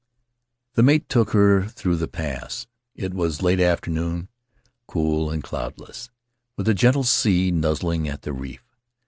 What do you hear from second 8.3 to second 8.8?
reef.